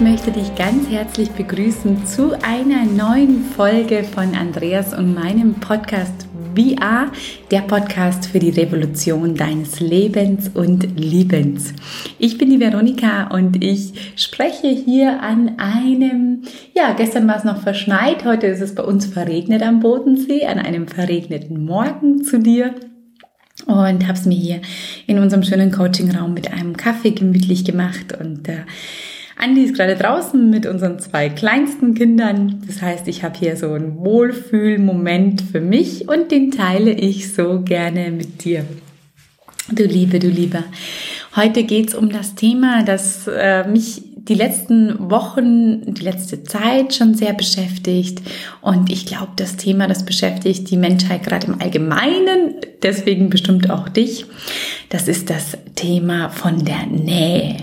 [0.00, 6.26] Ich möchte dich ganz herzlich begrüßen zu einer neuen Folge von Andreas und meinem Podcast
[6.56, 7.12] VR,
[7.50, 11.74] der Podcast für die Revolution deines Lebens und Liebens.
[12.18, 16.44] Ich bin die Veronika und ich spreche hier an einem,
[16.74, 20.58] ja, gestern war es noch verschneit, heute ist es bei uns verregnet am Bodensee, an
[20.60, 22.74] einem verregneten Morgen zu dir
[23.66, 24.60] und habe es mir hier
[25.06, 28.64] in unserem schönen Coachingraum mit einem Kaffee gemütlich gemacht und äh,
[29.40, 32.62] Andi ist gerade draußen mit unseren zwei kleinsten Kindern.
[32.66, 37.62] Das heißt, ich habe hier so einen Wohlfühlmoment für mich und den teile ich so
[37.62, 38.66] gerne mit dir.
[39.72, 40.64] Du Liebe, du Lieber.
[41.36, 47.14] Heute geht's um das Thema, das äh, mich die letzten Wochen, die letzte Zeit schon
[47.14, 48.20] sehr beschäftigt.
[48.60, 53.88] Und ich glaube, das Thema, das beschäftigt die Menschheit gerade im Allgemeinen, deswegen bestimmt auch
[53.88, 54.26] dich.
[54.90, 57.56] Das ist das Thema von der Nähe.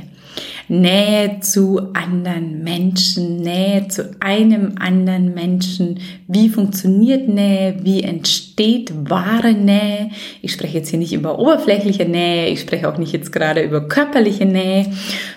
[0.69, 5.99] Nähe zu anderen Menschen, Nähe zu einem anderen Menschen.
[6.27, 7.77] Wie funktioniert Nähe?
[7.83, 10.09] Wie entsteht wahre Nähe?
[10.41, 13.87] Ich spreche jetzt hier nicht über oberflächliche Nähe, ich spreche auch nicht jetzt gerade über
[13.87, 14.91] körperliche Nähe,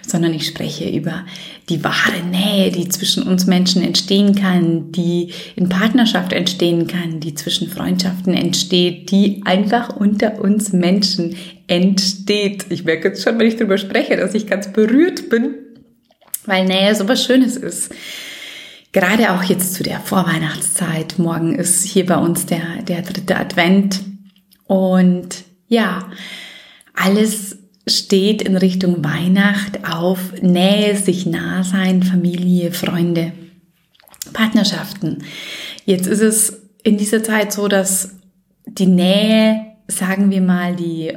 [0.06, 1.24] sondern ich spreche über
[1.70, 7.34] die wahre Nähe, die zwischen uns Menschen entstehen kann, die in Partnerschaft entstehen kann, die
[7.34, 11.36] zwischen Freundschaften entsteht, die einfach unter uns Menschen
[11.68, 12.66] entsteht.
[12.70, 15.54] Ich merke jetzt schon, wenn ich darüber spreche, dass ich ganz berührt bin,
[16.44, 17.94] weil Nähe so was Schönes ist.
[18.92, 21.18] Gerade auch jetzt zu der Vorweihnachtszeit.
[21.18, 24.00] Morgen ist hier bei uns der, der dritte Advent.
[24.66, 26.10] Und ja,
[26.94, 27.59] alles
[27.90, 33.32] steht in Richtung Weihnacht auf Nähe, sich nah sein, Familie, Freunde,
[34.32, 35.24] Partnerschaften.
[35.84, 38.16] Jetzt ist es in dieser Zeit so, dass
[38.66, 41.12] die Nähe, sagen wir mal, die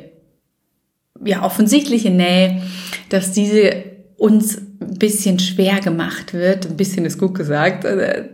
[1.23, 2.61] ja, offensichtliche Nähe,
[3.09, 3.83] dass diese
[4.17, 6.65] uns ein bisschen schwer gemacht wird.
[6.65, 7.85] Ein bisschen ist gut gesagt.
[7.85, 8.25] Äh,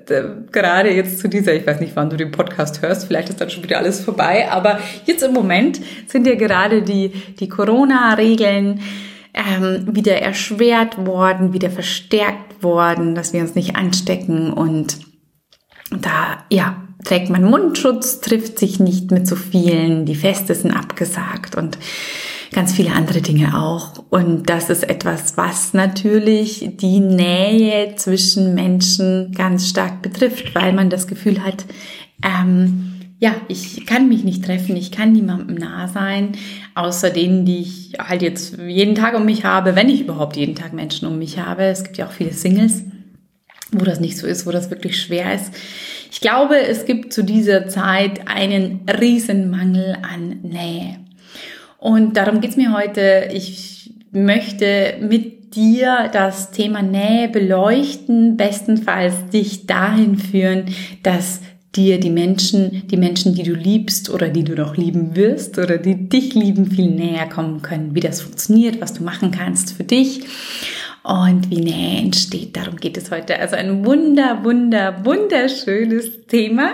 [0.52, 3.50] gerade jetzt zu dieser, ich weiß nicht, wann du den Podcast hörst, vielleicht ist dann
[3.50, 8.82] schon wieder alles vorbei, aber jetzt im Moment sind ja gerade die, die Corona-Regeln
[9.34, 14.98] ähm, wieder erschwert worden, wieder verstärkt worden, dass wir uns nicht anstecken und
[15.92, 21.56] da, ja, trägt man Mundschutz, trifft sich nicht mit so vielen, die Feste sind abgesagt
[21.56, 21.78] und
[22.52, 24.04] ganz viele andere Dinge auch.
[24.10, 30.90] Und das ist etwas, was natürlich die Nähe zwischen Menschen ganz stark betrifft, weil man
[30.90, 31.66] das Gefühl hat,
[32.24, 36.32] ähm, ja, ich kann mich nicht treffen, ich kann niemandem nah sein,
[36.74, 40.56] außer denen, die ich halt jetzt jeden Tag um mich habe, wenn ich überhaupt jeden
[40.56, 41.64] Tag Menschen um mich habe.
[41.64, 42.84] Es gibt ja auch viele Singles,
[43.74, 45.52] wo das nicht so ist, wo das wirklich schwer ist.
[46.12, 51.09] Ich glaube, es gibt zu dieser Zeit einen riesen Mangel an Nähe.
[51.80, 53.30] Und darum geht's mir heute.
[53.34, 60.66] Ich möchte mit dir das Thema Nähe beleuchten, bestenfalls dich dahin führen,
[61.04, 61.40] dass
[61.76, 65.78] dir die Menschen, die Menschen, die du liebst oder die du noch lieben wirst oder
[65.78, 69.84] die dich lieben, viel näher kommen können, wie das funktioniert, was du machen kannst für
[69.84, 70.22] dich
[71.04, 72.58] und wie Nähe entsteht.
[72.58, 73.40] Darum geht es heute.
[73.40, 76.74] Also ein wunder, wunder, wunderschönes Thema.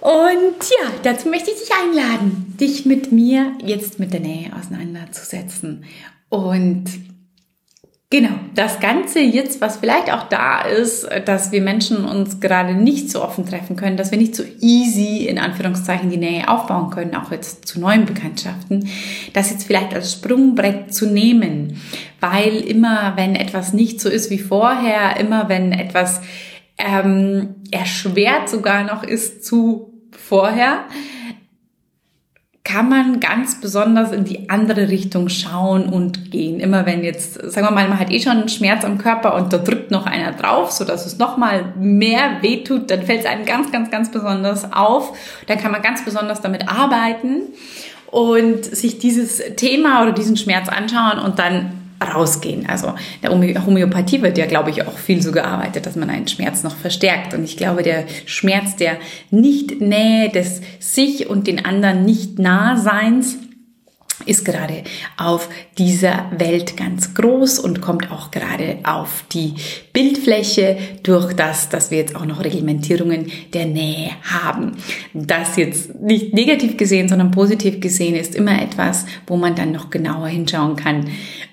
[0.00, 5.84] Und ja, dazu möchte ich dich einladen, dich mit mir jetzt mit der Nähe auseinanderzusetzen.
[6.28, 6.84] Und
[8.08, 13.10] genau, das Ganze jetzt, was vielleicht auch da ist, dass wir Menschen uns gerade nicht
[13.10, 17.16] so offen treffen können, dass wir nicht so easy in Anführungszeichen die Nähe aufbauen können,
[17.16, 18.88] auch jetzt zu neuen Bekanntschaften,
[19.32, 21.80] das jetzt vielleicht als Sprungbrett zu nehmen.
[22.20, 26.20] Weil immer, wenn etwas nicht so ist wie vorher, immer wenn etwas
[26.78, 30.84] ähm, erschwert sogar noch ist zu vorher,
[32.68, 36.60] kann man ganz besonders in die andere Richtung schauen und gehen.
[36.60, 39.54] Immer wenn jetzt, sagen wir mal, man hat eh schon einen Schmerz am Körper und
[39.54, 43.26] da drückt noch einer drauf, so dass es noch mal mehr wehtut, dann fällt es
[43.26, 45.16] einem ganz, ganz, ganz besonders auf.
[45.46, 47.44] Dann kann man ganz besonders damit arbeiten
[48.10, 52.68] und sich dieses Thema oder diesen Schmerz anschauen und dann rausgehen.
[52.68, 56.62] Also der Homöopathie wird ja, glaube ich, auch viel so gearbeitet, dass man einen Schmerz
[56.62, 57.34] noch verstärkt.
[57.34, 58.98] Und ich glaube, der Schmerz der
[59.30, 63.38] Nicht-Nähe, des sich und den anderen nicht Nahseins,
[64.26, 64.82] ist gerade
[65.16, 65.48] auf
[65.78, 69.54] dieser Welt ganz groß und kommt auch gerade auf die
[69.92, 74.76] Bildfläche durch das, dass wir jetzt auch noch Reglementierungen der Nähe haben.
[75.14, 79.90] Das jetzt nicht negativ gesehen, sondern positiv gesehen ist immer etwas, wo man dann noch
[79.90, 81.08] genauer hinschauen kann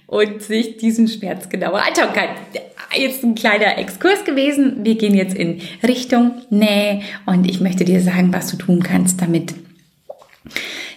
[0.08, 2.30] und sich diesen Schmerz genauer anschauen kann.
[2.96, 4.84] Jetzt ein kleiner Exkurs gewesen.
[4.84, 9.22] Wir gehen jetzt in Richtung Nähe und ich möchte dir sagen, was du tun kannst,
[9.22, 9.54] damit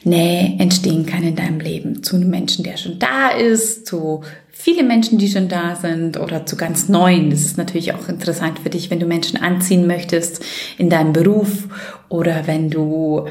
[0.05, 2.02] Nähe entstehen kann in deinem Leben.
[2.02, 6.44] Zu einem Menschen, der schon da ist, zu viele Menschen, die schon da sind oder
[6.46, 7.31] zu ganz neuen.
[7.31, 10.44] Das ist natürlich auch interessant für dich, wenn du Menschen anziehen möchtest
[10.78, 11.69] in deinem Beruf
[12.08, 13.26] oder wenn du,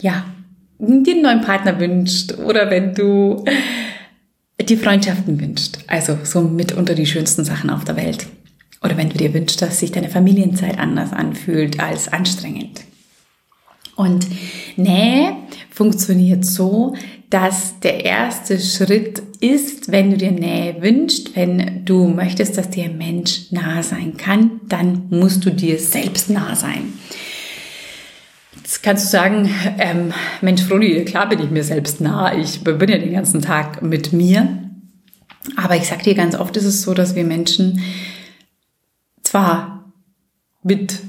[0.00, 0.24] ja,
[0.78, 3.44] dir einen neuen Partner wünscht oder wenn du
[4.68, 5.78] die Freundschaften wünscht.
[5.86, 8.26] Also so mit unter die schönsten Sachen auf der Welt.
[8.82, 12.80] Oder wenn du dir wünschst, dass sich deine Familienzeit anders anfühlt als anstrengend.
[13.96, 14.26] Und
[14.76, 15.34] Nähe
[15.70, 16.94] funktioniert so,
[17.28, 22.84] dass der erste Schritt ist, wenn du dir Nähe wünschst, wenn du möchtest, dass dir
[22.84, 26.94] ein Mensch nah sein kann, dann musst du dir selbst nah sein.
[28.70, 30.12] Jetzt kannst du sagen, ähm,
[30.42, 32.38] Mensch, Froni, klar bin ich mir selbst nah.
[32.38, 34.60] Ich bin ja den ganzen Tag mit mir.
[35.56, 37.80] Aber ich sag dir ganz oft ist es so, dass wir Menschen
[39.24, 39.92] zwar
[40.62, 41.00] mit,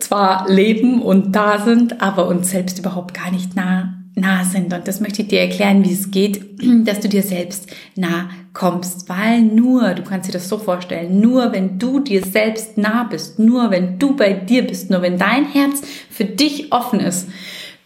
[0.00, 4.74] zwar leben und da sind, aber uns selbst überhaupt gar nicht nah, nah sind.
[4.74, 9.08] Und das möchte ich dir erklären, wie es geht, dass du dir selbst nah kommst.
[9.08, 13.38] Weil nur, du kannst dir das so vorstellen, nur wenn du dir selbst nah bist,
[13.38, 17.28] nur wenn du bei dir bist, nur wenn dein Herz für dich offen ist,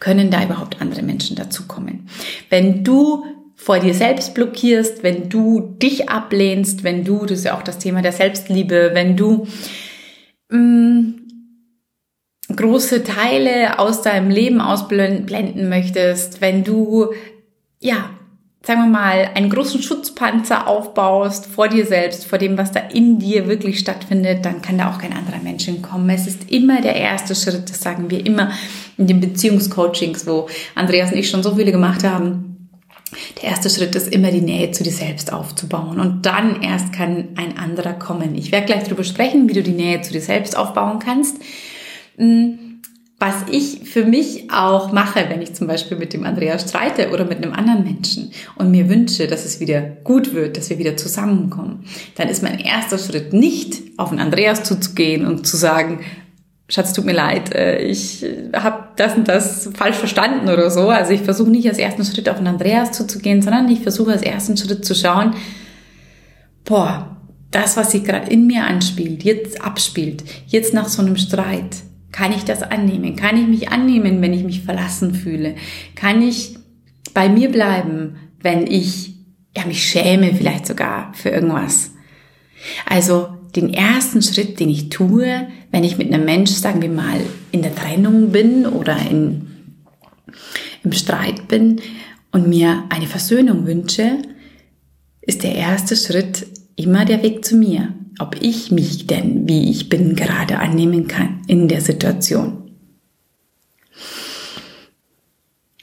[0.00, 2.08] können da überhaupt andere Menschen dazukommen.
[2.50, 3.24] Wenn du
[3.56, 7.78] vor dir selbst blockierst, wenn du dich ablehnst, wenn du, das ist ja auch das
[7.78, 9.46] Thema der Selbstliebe, wenn du
[10.50, 11.14] mh, mm,
[12.54, 17.12] große Teile aus deinem Leben ausblenden möchtest, wenn du,
[17.80, 18.10] ja,
[18.66, 23.18] sagen wir mal, einen großen Schutzpanzer aufbaust vor dir selbst, vor dem, was da in
[23.18, 26.08] dir wirklich stattfindet, dann kann da auch kein anderer Mensch hinkommen.
[26.10, 28.52] Es ist immer der erste Schritt, das sagen wir immer
[28.96, 32.54] in den Beziehungscoachings, wo Andreas und ich schon so viele gemacht haben
[33.40, 37.28] der erste Schritt ist immer die Nähe zu dir selbst aufzubauen und dann erst kann
[37.36, 38.34] ein anderer kommen.
[38.34, 41.38] Ich werde gleich darüber sprechen, wie du die Nähe zu dir selbst aufbauen kannst.
[42.16, 42.58] Hm,
[43.24, 47.24] was ich für mich auch mache, wenn ich zum Beispiel mit dem Andreas streite oder
[47.24, 50.98] mit einem anderen Menschen und mir wünsche, dass es wieder gut wird, dass wir wieder
[50.98, 51.86] zusammenkommen,
[52.16, 56.00] dann ist mein erster Schritt nicht auf den Andreas zuzugehen und zu sagen,
[56.68, 60.90] Schatz, tut mir leid, äh, ich habe das und das falsch verstanden oder so.
[60.90, 64.22] Also ich versuche nicht als ersten Schritt auf den Andreas zuzugehen, sondern ich versuche als
[64.22, 65.34] ersten Schritt zu schauen,
[66.64, 67.16] boah,
[67.50, 71.76] das, was sich gerade in mir anspielt, jetzt abspielt, jetzt nach so einem Streit,
[72.14, 73.16] kann ich das annehmen?
[73.16, 75.56] Kann ich mich annehmen, wenn ich mich verlassen fühle?
[75.96, 76.54] Kann ich
[77.12, 79.16] bei mir bleiben, wenn ich
[79.56, 81.90] ja, mich schäme vielleicht sogar für irgendwas?
[82.86, 87.18] Also den ersten Schritt, den ich tue, wenn ich mit einem Mensch, sagen wir mal,
[87.50, 89.48] in der Trennung bin oder in,
[90.84, 91.80] im Streit bin
[92.30, 94.18] und mir eine Versöhnung wünsche,
[95.20, 96.46] ist der erste Schritt
[96.76, 97.92] immer der Weg zu mir.
[98.18, 102.64] Ob ich mich denn, wie ich bin, gerade annehmen kann in der Situation.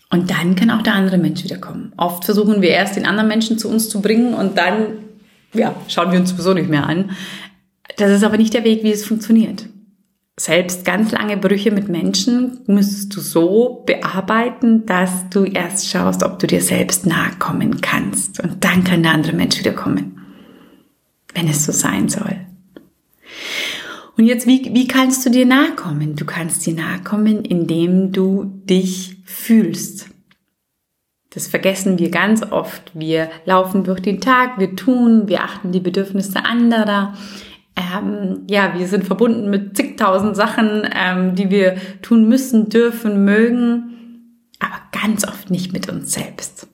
[0.10, 1.94] Und dann kann auch der andere Mensch wiederkommen.
[1.96, 4.88] Oft versuchen wir erst den anderen Menschen zu uns zu bringen und dann,
[5.54, 7.12] ja, schauen wir uns sowieso nicht mehr an.
[7.98, 9.66] Das ist aber nicht der Weg, wie es funktioniert.
[10.38, 16.40] Selbst ganz lange Brüche mit Menschen müsstest du so bearbeiten, dass du erst schaust, ob
[16.40, 18.40] du dir selbst nahe kommen kannst.
[18.42, 20.21] Und dann kann der andere Mensch wiederkommen,
[21.34, 22.36] wenn es so sein soll.
[24.18, 26.16] Und jetzt, wie, wie kannst du dir nahe kommen?
[26.16, 30.10] Du kannst dir nahe kommen, indem du dich fühlst.
[31.32, 32.92] Das vergessen wir ganz oft.
[32.94, 37.14] Wir laufen durch den Tag, wir tun, wir achten die Bedürfnisse anderer,
[37.76, 44.48] ähm, ja, wir sind verbunden mit zigtausend Sachen, ähm, die wir tun müssen, dürfen, mögen,
[44.60, 46.68] aber ganz oft nicht mit uns selbst.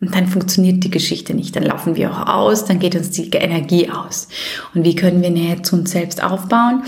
[0.00, 3.30] Und dann funktioniert die Geschichte nicht, dann laufen wir auch aus, dann geht uns die
[3.30, 4.28] Energie aus.
[4.74, 6.84] Und wie können wir Nähe zu uns selbst aufbauen?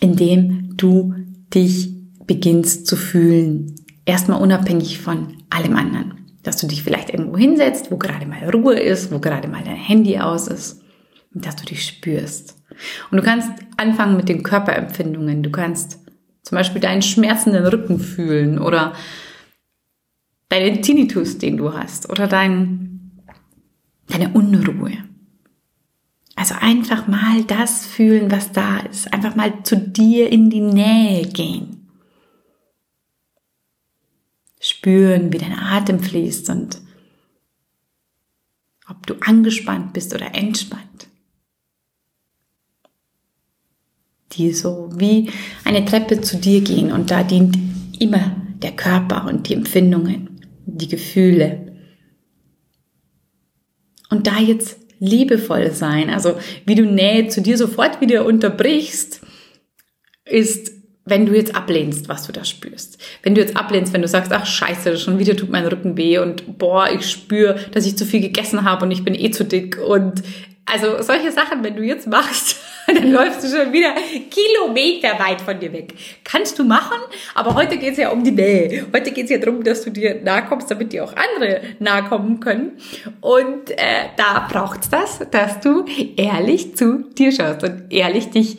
[0.00, 1.14] Indem du
[1.54, 1.94] dich
[2.26, 3.76] beginnst zu fühlen.
[4.04, 6.14] Erstmal unabhängig von allem anderen.
[6.42, 9.76] Dass du dich vielleicht irgendwo hinsetzt, wo gerade mal Ruhe ist, wo gerade mal dein
[9.76, 10.82] Handy aus ist
[11.34, 12.56] und dass du dich spürst.
[13.10, 15.42] Und du kannst anfangen mit den Körperempfindungen.
[15.42, 16.00] Du kannst
[16.42, 18.94] zum Beispiel deinen schmerzenden Rücken fühlen oder
[20.60, 23.22] deinen Tinnitus, den du hast oder dein,
[24.08, 24.92] deine Unruhe.
[26.36, 29.12] Also einfach mal das fühlen, was da ist.
[29.12, 31.88] Einfach mal zu dir in die Nähe gehen.
[34.60, 36.80] Spüren, wie dein Atem fließt und
[38.88, 41.08] ob du angespannt bist oder entspannt.
[44.36, 45.30] die so wie
[45.64, 47.56] eine Treppe zu dir gehen und da dient
[47.98, 50.33] immer der Körper und die Empfindungen,
[50.66, 51.72] die Gefühle.
[54.10, 59.20] Und da jetzt liebevoll sein, also wie du Nähe zu dir sofort wieder unterbrichst,
[60.24, 60.72] ist
[61.06, 62.98] wenn du jetzt ablehnst, was du da spürst.
[63.22, 66.18] Wenn du jetzt ablehnst, wenn du sagst, ach scheiße, schon wieder tut mein Rücken weh
[66.18, 69.44] und boah, ich spüre, dass ich zu viel gegessen habe und ich bin eh zu
[69.44, 70.22] dick und
[70.64, 72.56] also solche Sachen, wenn du jetzt machst,
[73.00, 73.94] dann läufst du schon wieder
[74.30, 75.94] Kilometer weit von dir weg.
[76.22, 76.98] Kannst du machen,
[77.34, 78.86] aber heute geht's ja um die Nähe.
[78.92, 82.40] Heute geht's ja darum, dass du dir nahe kommst, damit dir auch andere nahe kommen
[82.40, 82.78] können.
[83.20, 85.84] Und äh, da braucht's das, dass du
[86.16, 88.58] ehrlich zu dir schaust und ehrlich dich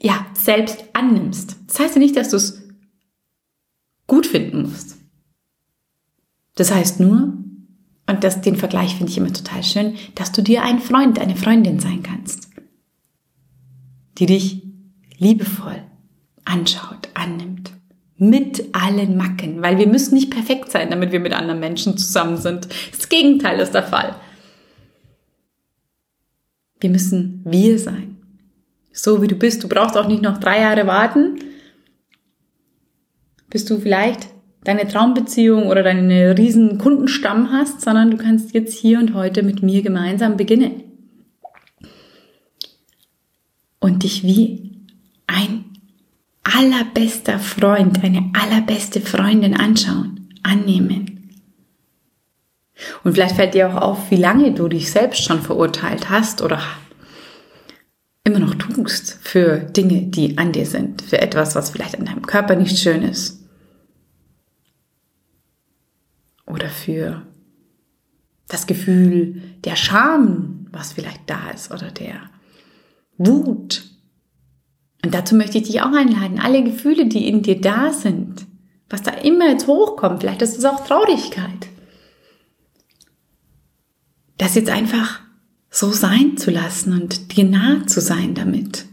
[0.00, 1.56] ja selbst annimmst.
[1.66, 2.62] Das heißt ja nicht, dass du es
[4.06, 4.96] gut finden musst.
[6.56, 7.32] Das heißt nur,
[8.06, 11.36] und das, den Vergleich finde ich immer total schön, dass du dir ein Freund, eine
[11.36, 12.53] Freundin sein kannst,
[14.18, 14.62] die dich
[15.18, 15.82] liebevoll
[16.44, 17.72] anschaut, annimmt,
[18.16, 22.36] mit allen Macken, weil wir müssen nicht perfekt sein, damit wir mit anderen Menschen zusammen
[22.36, 22.68] sind.
[22.96, 24.14] Das Gegenteil ist der Fall.
[26.80, 28.16] Wir müssen wir sein.
[28.92, 29.64] So wie du bist.
[29.64, 31.38] Du brauchst auch nicht noch drei Jahre warten,
[33.50, 34.28] bis du vielleicht
[34.62, 39.62] deine Traumbeziehung oder deinen riesen Kundenstamm hast, sondern du kannst jetzt hier und heute mit
[39.62, 40.82] mir gemeinsam beginnen.
[43.84, 44.70] Und dich wie
[45.26, 45.66] ein
[46.42, 51.34] allerbester Freund, eine allerbeste Freundin anschauen, annehmen.
[53.02, 56.62] Und vielleicht fällt dir auch auf, wie lange du dich selbst schon verurteilt hast oder
[58.24, 62.24] immer noch tust für Dinge, die an dir sind, für etwas, was vielleicht an deinem
[62.24, 63.44] Körper nicht schön ist
[66.46, 67.20] oder für
[68.48, 72.30] das Gefühl der Scham, was vielleicht da ist, oder der
[73.18, 73.84] Wut.
[75.04, 78.46] Und dazu möchte ich dich auch einladen, alle Gefühle, die in dir da sind,
[78.88, 81.68] was da immer jetzt hochkommt, vielleicht ist es auch Traurigkeit,
[84.38, 85.20] das jetzt einfach
[85.70, 88.86] so sein zu lassen und dir nah zu sein damit.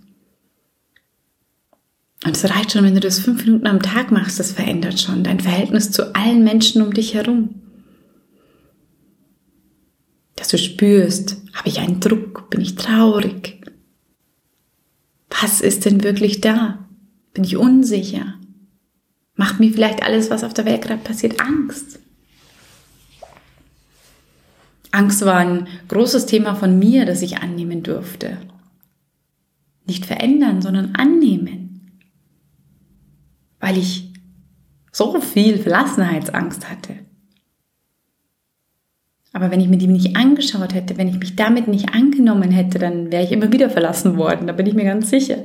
[2.25, 5.23] Und es reicht schon, wenn du das fünf Minuten am Tag machst, das verändert schon
[5.23, 7.55] dein Verhältnis zu allen Menschen um dich herum.
[10.35, 13.60] Dass du spürst, habe ich einen Druck, bin ich traurig?
[15.39, 16.87] Was ist denn wirklich da?
[17.33, 18.35] Bin ich unsicher?
[19.35, 21.99] Macht mir vielleicht alles, was auf der Welt gerade passiert, Angst?
[24.91, 28.37] Angst war ein großes Thema von mir, das ich annehmen durfte.
[29.85, 31.61] Nicht verändern, sondern annehmen
[33.61, 34.11] weil ich
[34.91, 36.95] so viel Verlassenheitsangst hatte.
[39.33, 42.79] Aber wenn ich mir die nicht angeschaut hätte, wenn ich mich damit nicht angenommen hätte,
[42.79, 45.37] dann wäre ich immer wieder verlassen worden, da bin ich mir ganz sicher.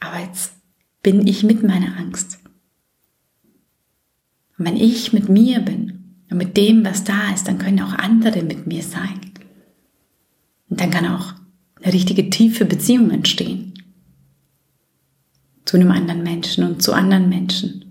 [0.00, 0.54] Aber jetzt
[1.02, 2.40] bin ich mit meiner Angst.
[4.58, 7.92] Und wenn ich mit mir bin und mit dem, was da ist, dann können auch
[7.92, 9.20] andere mit mir sein.
[10.68, 11.34] Und dann kann auch
[11.82, 13.74] eine richtige tiefe Beziehung entstehen
[15.64, 17.84] zu einem anderen Menschen und zu anderen Menschen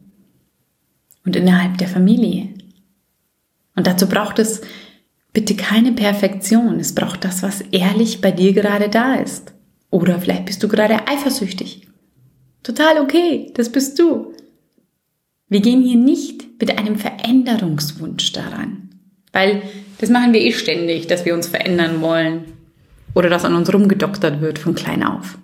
[1.25, 2.52] und innerhalb der Familie.
[3.75, 4.61] Und dazu braucht es
[5.33, 6.79] bitte keine Perfektion.
[6.79, 9.53] Es braucht das, was ehrlich bei dir gerade da ist.
[9.89, 11.87] Oder vielleicht bist du gerade eifersüchtig.
[12.63, 14.33] Total okay, das bist du.
[15.49, 18.89] Wir gehen hier nicht mit einem Veränderungswunsch daran,
[19.31, 19.61] weil
[19.99, 22.45] das machen wir eh ständig, dass wir uns verändern wollen
[23.13, 25.37] oder dass an uns rumgedoktert wird von klein auf.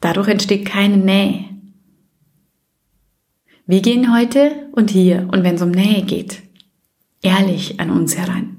[0.00, 1.46] Dadurch entsteht keine Nähe.
[3.66, 6.42] Wir gehen heute und hier und wenn es um Nähe geht,
[7.26, 8.56] ehrlich an uns heran.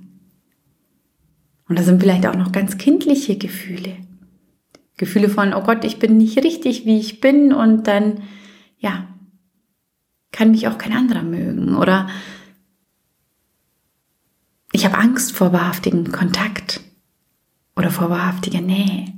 [1.70, 3.96] Und da sind vielleicht auch noch ganz kindliche Gefühle.
[4.98, 8.24] Gefühle von, oh Gott, ich bin nicht richtig, wie ich bin und dann,
[8.80, 9.08] ja,
[10.32, 12.10] kann mich auch kein anderer mögen oder
[14.74, 16.82] ich habe Angst vor wahrhaftigem Kontakt
[17.76, 19.14] oder vor wahrhaftiger Nähe.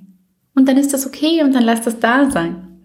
[0.54, 2.82] Und dann ist das okay und dann lass das da sein.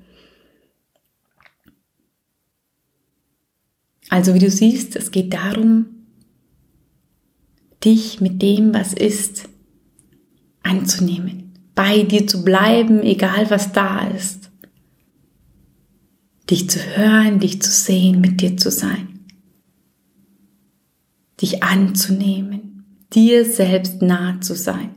[4.09, 5.93] Also wie du siehst, es geht darum,
[7.85, 9.49] dich mit dem, was ist,
[10.62, 14.50] anzunehmen, bei dir zu bleiben, egal was da ist.
[16.50, 19.21] Dich zu hören, dich zu sehen, mit dir zu sein.
[21.41, 24.95] Dich anzunehmen, dir selbst nah zu sein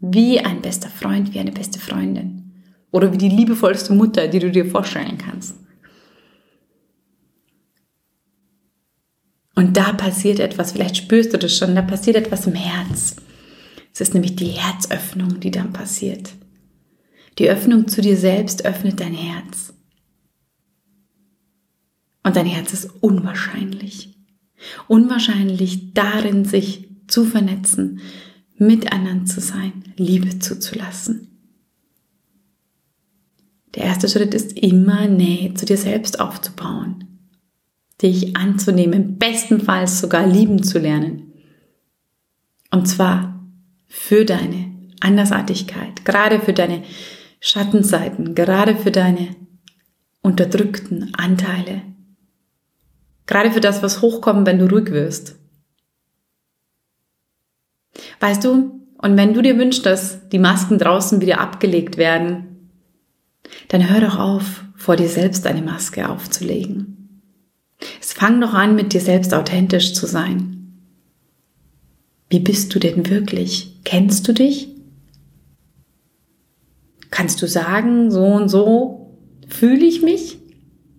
[0.00, 2.52] wie ein bester Freund, wie eine beste Freundin
[2.90, 5.56] oder wie die liebevollste Mutter, die du dir vorstellen kannst.
[9.58, 13.16] Und da passiert etwas, vielleicht spürst du das schon, da passiert etwas im Herz.
[13.92, 16.30] Es ist nämlich die Herzöffnung, die dann passiert.
[17.40, 19.74] Die Öffnung zu dir selbst öffnet dein Herz.
[22.22, 24.16] Und dein Herz ist unwahrscheinlich.
[24.86, 27.98] Unwahrscheinlich darin, sich zu vernetzen,
[28.58, 31.36] mit anderen zu sein, Liebe zuzulassen.
[33.74, 37.07] Der erste Schritt ist immer Nähe zu dir selbst aufzubauen.
[38.02, 41.32] Dich anzunehmen, bestenfalls sogar lieben zu lernen.
[42.70, 43.42] Und zwar
[43.86, 46.82] für deine Andersartigkeit, gerade für deine
[47.40, 49.34] Schattenseiten, gerade für deine
[50.22, 51.82] unterdrückten Anteile,
[53.26, 55.36] gerade für das, was hochkommt, wenn du ruhig wirst.
[58.20, 62.72] Weißt du, und wenn du dir wünschst, dass die Masken draußen wieder abgelegt werden,
[63.68, 66.97] dann hör doch auf, vor dir selbst eine Maske aufzulegen.
[68.00, 70.58] Es fang doch an, mit dir selbst authentisch zu sein.
[72.30, 73.80] Wie bist du denn wirklich?
[73.84, 74.68] Kennst du dich?
[77.10, 79.18] Kannst du sagen, so und so
[79.48, 80.38] fühle ich mich?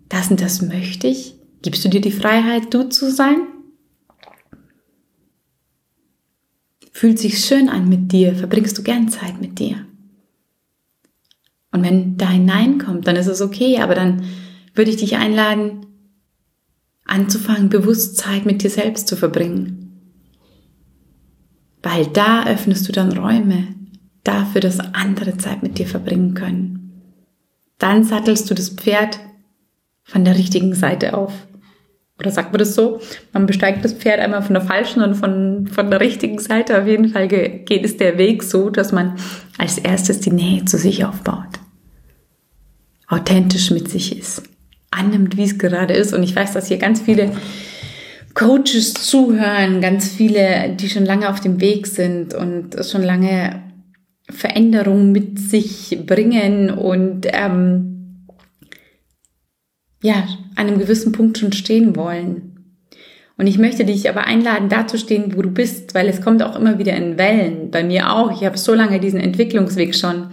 [0.08, 1.36] Das und das möchte ich?
[1.62, 3.42] Gibst du dir die Freiheit, du zu sein?
[6.90, 9.86] Fühlt sich schön an mit dir, verbringst du gern Zeit mit dir.
[11.72, 14.24] Und wenn da hinein kommt, dann ist es okay, aber dann
[14.74, 15.86] würde ich dich einladen,
[17.10, 20.00] anzufangen, bewusst Zeit mit dir selbst zu verbringen.
[21.82, 23.68] Weil da öffnest du dann Räume
[24.24, 26.92] dafür, dass andere Zeit mit dir verbringen können.
[27.78, 29.18] Dann sattelst du das Pferd
[30.04, 31.32] von der richtigen Seite auf
[32.20, 33.00] oder sagt man das so?
[33.32, 36.78] Man besteigt das Pferd einmal von der falschen und von, von der richtigen Seite.
[36.78, 39.16] Auf jeden Fall geht es der Weg so, dass man
[39.56, 41.58] als erstes die Nähe zu sich aufbaut.
[43.08, 44.42] Authentisch mit sich ist.
[44.90, 46.12] Annimmt, wie es gerade ist.
[46.12, 47.32] Und ich weiß, dass hier ganz viele
[48.34, 53.62] Coaches zuhören, ganz viele, die schon lange auf dem Weg sind und schon lange
[54.28, 58.26] Veränderungen mit sich bringen und ähm,
[60.02, 62.50] ja, an einem gewissen Punkt schon stehen wollen.
[63.36, 66.42] Und ich möchte dich aber einladen, da zu stehen, wo du bist, weil es kommt
[66.42, 67.70] auch immer wieder in Wellen.
[67.70, 68.30] Bei mir auch.
[68.30, 70.24] Ich habe so lange diesen Entwicklungsweg schon.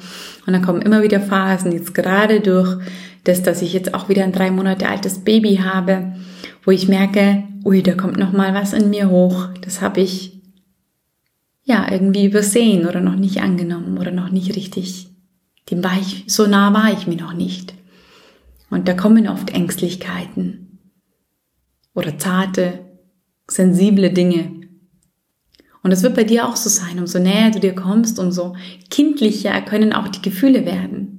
[0.45, 2.77] Und dann kommen immer wieder Phasen, jetzt gerade durch
[3.27, 6.15] das, dass ich jetzt auch wieder ein drei Monate altes Baby habe,
[6.63, 9.47] wo ich merke, ui, da kommt noch mal was in mir hoch.
[9.61, 10.41] Das habe ich
[11.63, 15.09] ja irgendwie übersehen oder noch nicht angenommen oder noch nicht richtig.
[15.69, 17.73] Dem war ich, so nah war ich mir noch nicht.
[18.69, 20.79] Und da kommen oft Ängstlichkeiten
[21.93, 22.85] oder zarte,
[23.47, 24.61] sensible Dinge.
[25.83, 28.55] Und es wird bei dir auch so sein, umso näher du dir kommst, umso
[28.89, 31.16] kindlicher können auch die Gefühle werden,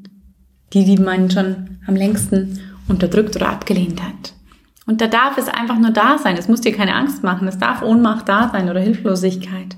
[0.73, 4.35] die, die man schon am längsten unterdrückt oder abgelehnt hat.
[4.87, 6.37] Und da darf es einfach nur da sein.
[6.37, 7.47] Es muss dir keine Angst machen.
[7.47, 9.77] Es darf Ohnmacht da sein oder Hilflosigkeit.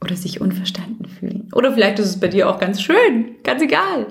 [0.00, 1.48] Oder sich unverstanden fühlen.
[1.52, 3.36] Oder vielleicht ist es bei dir auch ganz schön.
[3.42, 4.06] Ganz egal.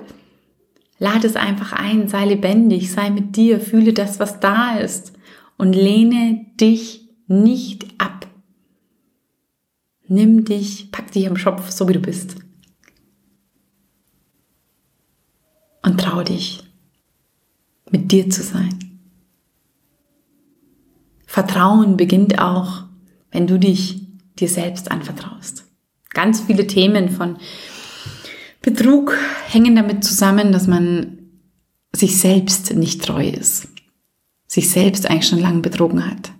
[0.98, 5.14] Lade es einfach ein, sei lebendig, sei mit dir, fühle das, was da ist
[5.56, 8.26] und lehne dich nicht ab.
[10.08, 12.36] Nimm dich, pack dich am Schopf, so wie du bist.
[15.82, 16.62] Und trau dich,
[17.90, 18.78] mit dir zu sein.
[21.26, 22.84] Vertrauen beginnt auch,
[23.30, 24.06] wenn du dich
[24.38, 25.64] dir selbst anvertraust.
[26.12, 27.36] Ganz viele Themen von
[28.62, 31.18] Betrug hängen damit zusammen, dass man
[31.92, 33.68] sich selbst nicht treu ist,
[34.46, 36.32] sich selbst eigentlich schon lange betrogen hat,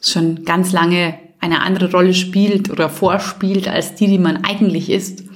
[0.00, 5.27] schon ganz lange eine andere Rolle spielt oder vorspielt als die, die man eigentlich ist.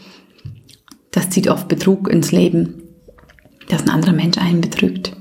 [1.13, 2.83] Das zieht oft Betrug ins Leben,
[3.69, 5.17] dass ein anderer Mensch einen betrügt,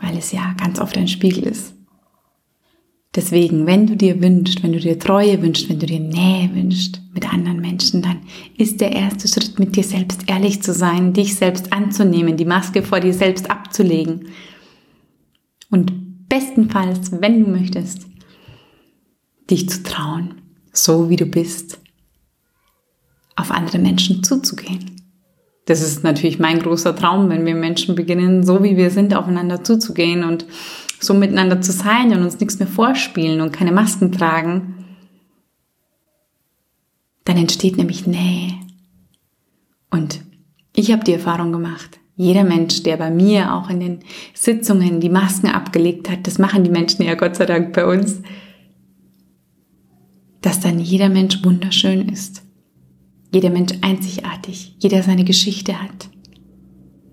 [0.00, 1.74] weil es ja ganz oft ein Spiegel ist.
[3.14, 7.02] Deswegen, wenn du dir wünschst, wenn du dir Treue wünschst, wenn du dir Nähe wünschst
[7.12, 8.20] mit anderen Menschen, dann
[8.56, 12.82] ist der erste Schritt, mit dir selbst ehrlich zu sein, dich selbst anzunehmen, die Maske
[12.82, 14.28] vor dir selbst abzulegen.
[15.70, 18.06] Und bestenfalls, wenn du möchtest,
[19.50, 20.36] dich zu trauen,
[20.72, 21.81] so wie du bist,
[23.36, 25.02] auf andere Menschen zuzugehen.
[25.66, 29.62] Das ist natürlich mein großer Traum, wenn wir Menschen beginnen, so wie wir sind, aufeinander
[29.62, 30.44] zuzugehen und
[30.98, 34.84] so miteinander zu sein und uns nichts mehr vorspielen und keine Masken tragen,
[37.24, 38.54] dann entsteht nämlich Nähe.
[39.90, 40.20] Und
[40.74, 44.00] ich habe die Erfahrung gemacht, jeder Mensch, der bei mir auch in den
[44.34, 48.20] Sitzungen die Masken abgelegt hat, das machen die Menschen ja Gott sei Dank bei uns,
[50.40, 52.41] dass dann jeder Mensch wunderschön ist.
[53.32, 56.10] Jeder Mensch einzigartig, jeder seine Geschichte hat.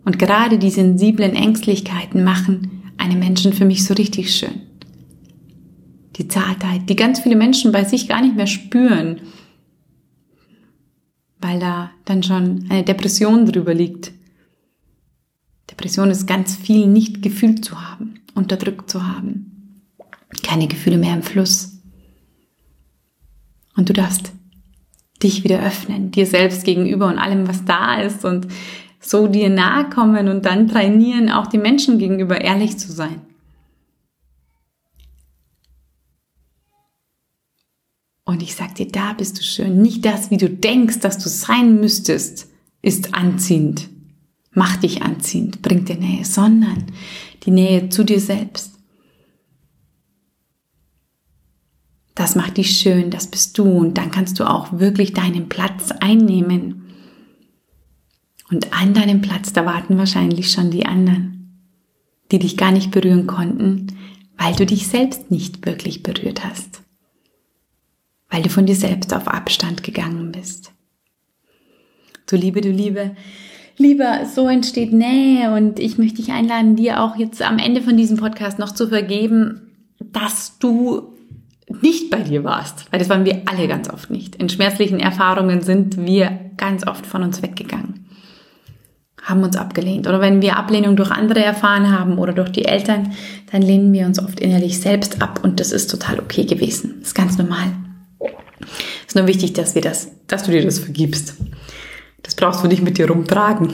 [0.04, 4.62] Und gerade die sensiblen Ängstlichkeiten machen einem Menschen für mich so richtig schön.
[6.18, 9.22] Die Zartheit, die ganz viele Menschen bei sich gar nicht mehr spüren,
[11.40, 14.12] weil da dann schon eine Depression drüber liegt.
[15.72, 19.86] Depression ist ganz viel nicht gefühlt zu haben, unterdrückt zu haben.
[20.44, 21.80] Keine Gefühle mehr im Fluss.
[23.78, 24.34] Und du darfst
[25.22, 28.48] dich wieder öffnen, dir selbst gegenüber und allem, was da ist und
[29.00, 33.22] so dir nahe kommen und dann trainieren, auch den Menschen gegenüber ehrlich zu sein.
[38.26, 39.82] Und ich sag dir, da bist du schön.
[39.82, 42.48] Nicht das, wie du denkst, dass du sein müsstest,
[42.82, 43.90] ist anziehend.
[44.52, 46.86] Macht dich anziehend, bringt dir Nähe, sondern
[47.44, 48.79] die Nähe zu dir selbst.
[52.20, 55.92] Das macht dich schön, das bist du und dann kannst du auch wirklich deinen Platz
[55.92, 56.94] einnehmen.
[58.52, 61.64] Und an deinem Platz, da warten wahrscheinlich schon die anderen,
[62.32, 63.88] die dich gar nicht berühren konnten,
[64.38, 66.82] weil du dich selbst nicht wirklich berührt hast
[68.30, 70.72] weil du von dir selbst auf Abstand gegangen bist.
[72.28, 73.16] Du Liebe, du Liebe,
[73.78, 77.96] Lieber, so entsteht Nähe und ich möchte dich einladen, dir auch jetzt am Ende von
[77.96, 81.14] diesem Podcast noch zu vergeben, dass du
[81.82, 84.36] nicht bei dir warst, weil das waren wir alle ganz oft nicht.
[84.36, 88.06] In schmerzlichen Erfahrungen sind wir ganz oft von uns weggegangen,
[89.22, 90.08] haben uns abgelehnt.
[90.08, 93.14] Oder wenn wir Ablehnung durch andere erfahren haben oder durch die Eltern,
[93.52, 96.96] dann lehnen wir uns oft innerlich selbst ab und das ist total okay gewesen.
[97.00, 97.68] Das ist ganz normal.
[98.60, 101.36] Es ist nur wichtig, dass wir das, dass du dir das vergibst.
[102.24, 103.74] Das brauchst du nicht mit dir rumtragen.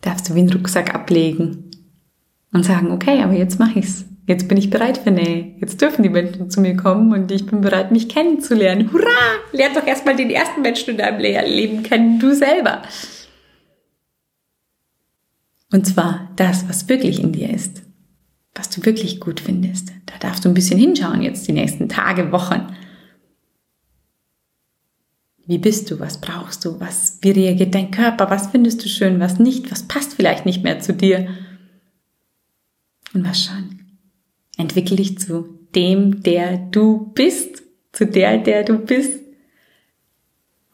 [0.00, 1.70] Darfst du wie einen Rucksack ablegen
[2.52, 4.04] und sagen, okay, aber jetzt mache ich's.
[4.26, 5.54] Jetzt bin ich bereit für Nähe.
[5.60, 8.90] Jetzt dürfen die Menschen zu mir kommen und ich bin bereit, mich kennenzulernen.
[8.90, 9.04] Hurra!
[9.52, 12.82] Lern doch erstmal den ersten Menschen in deinem Leben kennen, du selber.
[15.70, 17.82] Und zwar das, was wirklich in dir ist.
[18.54, 19.92] Was du wirklich gut findest.
[20.06, 22.74] Da darfst du ein bisschen hinschauen jetzt die nächsten Tage, Wochen.
[25.46, 26.00] Wie bist du?
[26.00, 26.80] Was brauchst du?
[26.80, 28.30] Was, wie reagiert dein Körper?
[28.30, 29.20] Was findest du schön?
[29.20, 29.70] Was nicht?
[29.70, 31.28] Was passt vielleicht nicht mehr zu dir?
[33.12, 33.73] Und was schon?
[34.56, 37.62] Entwickel dich zu dem, der du bist,
[37.92, 39.20] zu der, der du bist.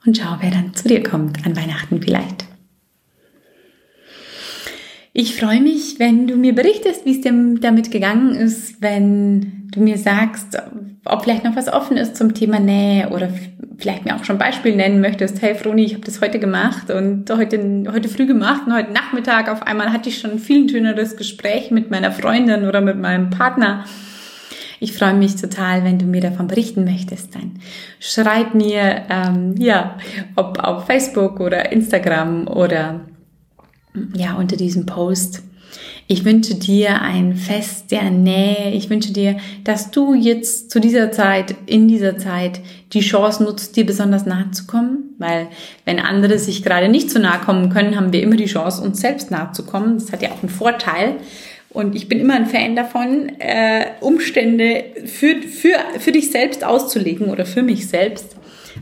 [0.04, 2.49] Und schau, wer dann zu dir kommt an Weihnachten vielleicht.
[5.12, 9.80] Ich freue mich, wenn du mir berichtest, wie es dir damit gegangen ist, wenn du
[9.80, 10.56] mir sagst,
[11.04, 13.28] ob vielleicht noch was offen ist zum Thema Nähe oder
[13.78, 15.42] vielleicht mir auch schon Beispiel nennen möchtest.
[15.42, 19.48] Hey Froni, ich habe das heute gemacht und heute, heute früh gemacht und heute Nachmittag
[19.48, 23.30] auf einmal hatte ich schon ein viel schöneres Gespräch mit meiner Freundin oder mit meinem
[23.30, 23.84] Partner.
[24.78, 27.34] Ich freue mich total, wenn du mir davon berichten möchtest.
[27.34, 27.58] Dann
[27.98, 29.98] schreib mir, ähm, ja,
[30.36, 33.00] ob auf Facebook oder Instagram oder
[34.14, 35.42] ja, unter diesem Post.
[36.06, 38.72] Ich wünsche dir ein Fest der Nähe.
[38.72, 42.60] Ich wünsche dir, dass du jetzt zu dieser Zeit, in dieser Zeit,
[42.92, 45.14] die Chance nutzt, dir besonders nahe zu kommen.
[45.18, 45.46] Weil
[45.84, 49.00] wenn andere sich gerade nicht so nahe kommen können, haben wir immer die Chance, uns
[49.00, 49.98] selbst nahe zu kommen.
[49.98, 51.14] Das hat ja auch einen Vorteil.
[51.68, 57.28] Und ich bin immer ein Fan davon, äh, Umstände für, für, für dich selbst auszulegen
[57.28, 58.34] oder für mich selbst.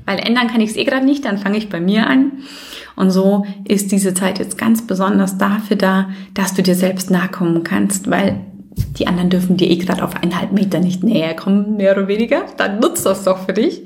[0.06, 2.44] Weil ändern kann ich es eh gerade nicht, dann fange ich bei mir an.
[2.98, 7.28] Und so ist diese Zeit jetzt ganz besonders dafür da, dass du dir selbst nahe
[7.28, 8.40] kommen kannst, weil
[8.98, 12.42] die anderen dürfen dir eh gerade auf eineinhalb Meter nicht näher kommen, mehr oder weniger.
[12.56, 13.82] Dann nutzt das doch für dich.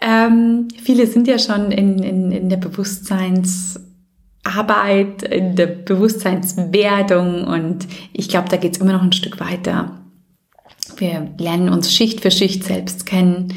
[0.00, 8.28] Ähm, viele sind ja schon in, in, in der Bewusstseinsarbeit, in der Bewusstseinswerdung und ich
[8.28, 9.98] glaube, da geht es immer noch ein Stück weiter.
[10.96, 13.52] Wir lernen uns Schicht für Schicht selbst kennen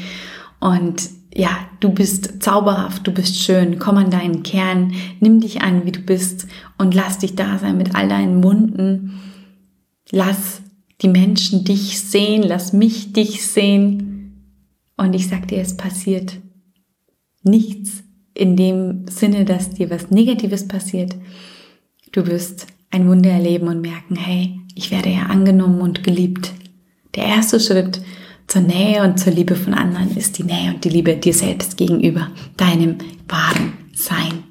[0.58, 5.84] und ja, du bist zauberhaft, du bist schön, komm an deinen Kern, nimm dich an,
[5.84, 6.46] wie du bist
[6.78, 9.20] und lass dich da sein mit all deinen Wunden.
[10.10, 10.62] Lass
[11.02, 14.46] die Menschen dich sehen, lass mich dich sehen.
[14.96, 16.38] Und ich sag dir, es passiert
[17.42, 21.16] nichts in dem Sinne, dass dir was Negatives passiert.
[22.12, 26.54] Du wirst ein Wunder erleben und merken, hey, ich werde ja angenommen und geliebt.
[27.14, 28.00] Der erste Schritt
[28.46, 31.76] zur Nähe und zur Liebe von anderen ist die Nähe und die Liebe dir selbst
[31.76, 32.96] gegenüber, deinem
[33.28, 34.44] wahren Sein.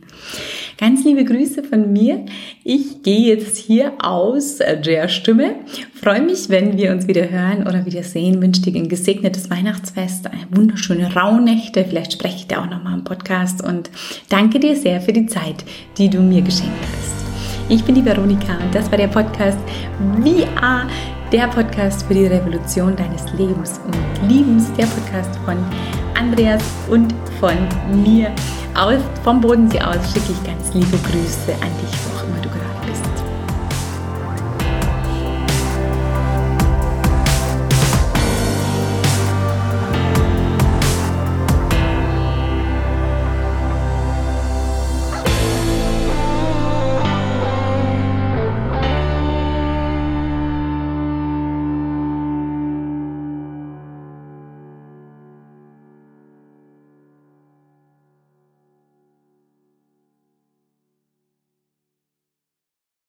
[0.78, 2.26] Ganz liebe Grüße von mir.
[2.66, 5.56] Ich gehe jetzt hier aus der Stimme.
[5.94, 8.42] Freue mich, wenn wir uns wieder hören oder wieder sehen.
[8.42, 11.86] Wünsche dir ein gesegnetes Weihnachtsfest, eine wunderschöne Rauhnächte.
[11.86, 13.90] Vielleicht spreche ich dir auch nochmal im Podcast und
[14.28, 15.64] danke dir sehr für die Zeit,
[15.98, 17.16] die du mir geschenkt hast.
[17.70, 19.58] Ich bin die Veronika und das war der Podcast
[20.22, 20.88] VR
[21.36, 25.58] der Podcast für die Revolution deines Lebens und Liebens, der Podcast von
[26.18, 27.58] Andreas und von
[28.02, 28.34] mir.
[28.74, 32.05] Aus, vom Bodensee aus schicke ich ganz liebe Grüße an dich